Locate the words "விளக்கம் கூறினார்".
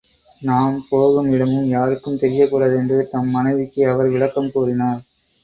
4.09-4.99